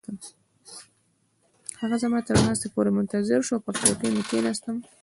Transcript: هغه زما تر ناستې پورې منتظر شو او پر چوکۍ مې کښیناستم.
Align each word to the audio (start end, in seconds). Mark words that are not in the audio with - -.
هغه 1.81 1.95
زما 2.03 2.19
تر 2.27 2.35
ناستې 2.47 2.67
پورې 2.75 2.89
منتظر 2.97 3.39
شو 3.47 3.53
او 3.55 3.63
پر 3.65 3.73
چوکۍ 3.81 4.09
مې 4.15 4.23
کښیناستم. 4.29 4.75